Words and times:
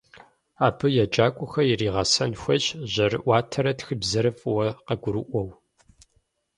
Абы 0.65 0.87
еджакӏуэхэр 1.03 1.65
иригъэсэн 1.71 2.31
хуейщ 2.41 2.65
жьэрыӏуатэри 2.91 3.73
тхыбзэри 3.77 4.31
фӏыуэ 4.39 4.67
къагурыӏуэу. 4.85 5.49